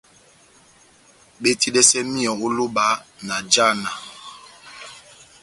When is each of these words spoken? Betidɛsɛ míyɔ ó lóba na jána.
Betidɛsɛ 1.41 1.99
míyɔ 2.13 2.33
ó 2.45 2.47
lóba 2.57 2.85
na 3.25 3.35
jána. 3.51 3.91